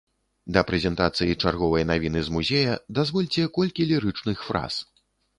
Да 0.55 0.61
прэзентацыі 0.69 1.35
чарговай 1.43 1.83
навіны 1.91 2.23
з 2.29 2.33
музея 2.35 2.71
дазвольце 2.99 3.43
колькі 3.57 3.87
лірычных 3.91 4.37
фраз. 4.47 4.73